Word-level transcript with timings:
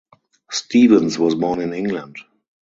Stevens 0.49 1.19
was 1.19 1.35
born 1.35 1.61
in 1.61 1.73
England. 1.73 2.17